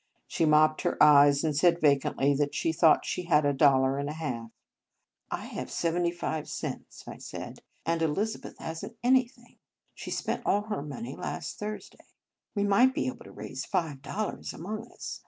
[0.25, 4.09] She mopped her eyes, and said vacantly that she thought she had a dollar and
[4.09, 4.49] a half.
[5.29, 9.59] "I have seventy five cents," I said;" and Elizabeth has n t anything.
[9.93, 12.05] She 33 In Our Convent Days spent all her money last Thursday.
[12.55, 15.19] We might be able to raise five dol lars amongst us.